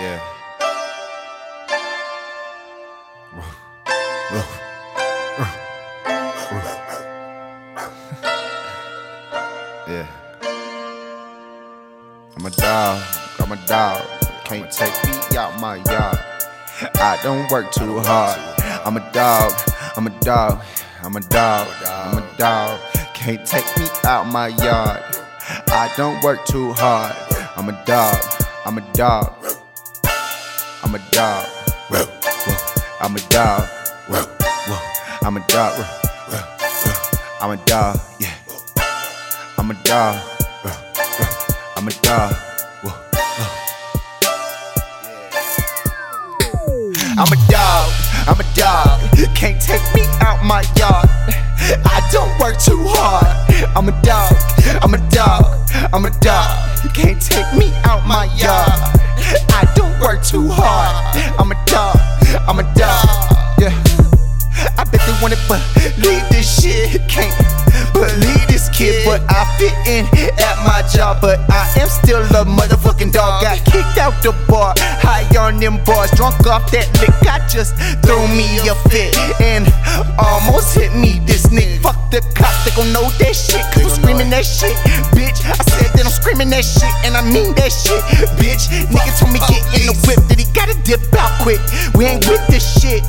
Yeah. 0.00 0.20
Yeah. 9.88 10.06
I'm 12.36 12.46
a 12.46 12.50
dog, 12.50 13.02
I'm 13.40 13.52
a 13.52 13.56
dog. 13.66 14.02
Can't 14.44 14.70
take 14.70 14.94
me 15.04 15.36
out 15.36 15.60
my 15.60 15.76
yard. 15.76 16.18
I 16.94 17.18
don't 17.22 17.50
work 17.50 17.72
too 17.72 17.98
hard. 17.98 18.38
I'm 18.86 18.96
a 18.96 19.12
dog, 19.12 19.52
I'm 19.96 20.06
a 20.06 20.10
dog, 20.20 20.62
I'm 21.02 21.16
a 21.16 21.20
dog, 21.20 21.68
I'm 21.84 22.18
a 22.18 22.36
dog. 22.38 22.80
Can't 23.14 23.44
take 23.44 23.66
me 23.76 23.86
out 24.04 24.28
my 24.28 24.48
yard. 24.48 25.02
I 25.68 25.92
don't 25.96 26.22
work 26.22 26.46
too 26.46 26.72
hard. 26.74 27.16
I'm 27.56 27.68
a 27.68 27.84
dog, 27.84 28.16
I'm 28.64 28.78
a 28.78 28.92
dog. 28.92 29.39
I'm 30.90 30.96
a 30.96 31.10
dog. 31.12 31.46
I'm 33.00 33.14
a 33.14 33.20
dog. 33.28 33.68
I'm 35.22 35.36
a 35.36 35.46
dog. 35.46 35.86
I'm 37.40 37.50
a 37.52 37.56
dog. 37.56 38.00
Yeah. 38.18 38.34
I'm 39.56 39.70
a 39.70 39.74
dog. 39.84 40.20
I'm 41.76 41.86
a 41.86 41.90
dog. 41.92 42.34
I'm 47.16 47.28
a 47.28 47.36
dog. 47.52 47.92
I'm 48.26 48.40
a 48.40 48.44
dog. 48.56 49.00
Can't 49.36 49.62
take 49.62 49.94
me 49.94 50.02
out 50.22 50.42
my 50.44 50.64
yard. 50.74 51.08
I 51.86 52.08
don't 52.10 52.36
work 52.40 52.58
too 52.58 52.82
hard. 52.88 53.28
I'm 53.76 53.88
a 53.88 54.02
dog. 54.02 54.34
I'm 54.82 54.94
a 54.94 54.98
dog. 55.10 55.70
I'm 55.92 56.04
a 56.04 56.10
dog. 56.18 56.92
Can't 56.94 57.22
take 57.22 57.46
me 57.56 57.72
out 57.84 58.04
my 58.08 58.24
yard. 58.34 58.69
Too 60.30 60.46
hard. 60.46 60.94
I'm 61.42 61.50
a 61.50 61.58
dog. 61.66 61.98
I'm 62.46 62.60
a 62.60 62.66
dog. 62.78 63.02
Yeah. 63.58 63.74
I 64.78 64.86
bet 64.86 65.02
they 65.02 65.16
wanna 65.18 65.34
believe 65.98 66.22
this 66.30 66.46
shit. 66.46 67.02
Can't 67.10 67.34
believe 67.92 68.46
this 68.46 68.70
kid, 68.70 69.02
but 69.04 69.26
I 69.26 69.42
fit 69.58 69.74
in 69.90 70.06
at 70.38 70.56
my 70.62 70.86
job. 70.94 71.20
But 71.20 71.42
I 71.50 71.66
am 71.82 71.88
still 71.88 72.22
a 72.22 72.46
motherfucking 72.46 73.10
dog. 73.10 73.42
Got 73.42 73.58
kicked 73.66 73.98
out 73.98 74.22
the 74.22 74.30
bar, 74.46 74.74
high 75.02 75.26
on 75.34 75.58
them 75.58 75.82
bars, 75.82 76.12
drunk 76.12 76.46
off 76.46 76.70
that 76.70 76.86
lick. 77.02 77.10
I 77.26 77.42
just 77.50 77.74
threw 78.06 78.22
me 78.30 78.46
a 78.70 78.74
fit 78.86 79.18
and 79.42 79.66
almost 80.14 80.78
hit 80.78 80.94
me. 80.94 81.18
This 81.26 81.46
nigga, 81.50 81.82
fuck 81.82 81.98
the 82.12 82.22
cops, 82.38 82.62
they 82.62 82.70
gon' 82.78 82.92
know 82.92 83.10
that 83.18 83.34
shit. 83.34 83.66
Cause 83.74 83.82
I'm 83.82 83.90
screaming 83.98 84.30
that 84.30 84.46
shit, 84.46 84.78
bitch. 85.10 85.42
I 85.42 85.58
said 85.74 85.90
screaming 86.30 86.50
that 86.50 86.62
shit, 86.62 86.94
and 87.02 87.18
I 87.18 87.22
mean 87.26 87.54
that 87.58 87.74
shit, 87.74 87.98
bitch. 88.38 88.70
Nigga 88.86 89.10
told 89.18 89.34
me 89.34 89.42
get 89.50 89.66
in 89.74 89.90
the 89.90 89.96
whip, 90.06 90.22
that 90.30 90.38
he 90.38 90.46
gotta 90.54 90.78
dip 90.86 91.02
out 91.18 91.42
quick. 91.42 91.58
We 91.98 92.06
ain't 92.06 92.22
with 92.30 92.42
this 92.46 92.62
shit, 92.62 93.02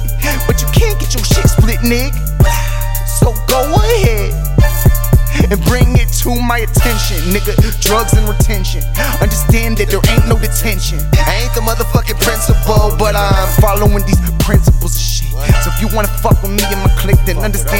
but 0.50 0.58
you 0.58 0.68
can't 0.74 0.98
get 0.98 1.14
your 1.14 1.22
shit 1.22 1.46
split, 1.46 1.78
nigga. 1.86 2.18
So 3.22 3.38
go 3.46 3.62
ahead 3.78 4.34
and 5.54 5.62
bring 5.70 5.94
it 6.02 6.10
to 6.26 6.34
my 6.34 6.66
attention, 6.66 7.22
nigga. 7.30 7.54
Drugs 7.86 8.18
and 8.18 8.26
retention. 8.26 8.82
Understand 9.22 9.78
that 9.78 9.94
there 9.94 10.02
ain't 10.10 10.26
no 10.26 10.42
detention. 10.42 10.98
I 11.22 11.46
ain't 11.46 11.54
the 11.54 11.62
motherfucking 11.62 12.18
principal, 12.26 12.98
but 12.98 13.14
I'm 13.14 13.54
following 13.62 14.02
these 14.02 14.22
principles 14.42 14.98
of 14.98 15.02
shit. 15.02 15.30
So 15.62 15.70
if 15.70 15.78
you 15.78 15.94
wanna 15.94 16.10
fuck 16.26 16.42
with 16.42 16.58
me 16.58 16.66
and 16.74 16.82
my 16.82 16.90
clique, 16.98 17.22
then 17.30 17.38
understand 17.38 17.71